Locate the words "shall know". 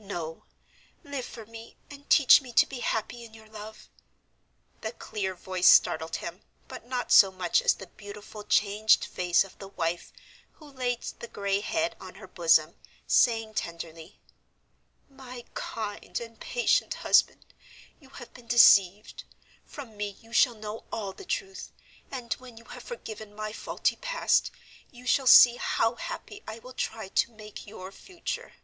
20.32-20.84